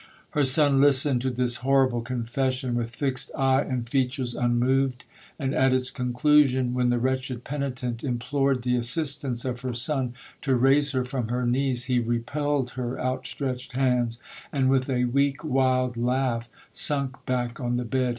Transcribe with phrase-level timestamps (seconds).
[0.31, 5.03] 'Her son listened to this horrible confession with fixed eye and features unmoved;
[5.37, 10.55] and at its conclusion, when the wretched penitent implored the assistance of her son to
[10.55, 14.17] raise her from her knees, he repelled her outstretched hands,
[14.51, 18.09] and with a weak wild laugh, sunk back on the bed.